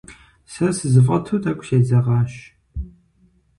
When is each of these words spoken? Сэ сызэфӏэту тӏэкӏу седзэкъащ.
Сэ 0.51 0.67
сызэфӏэту 0.77 1.41
тӏэкӏу 1.43 1.65
седзэкъащ. 1.67 2.31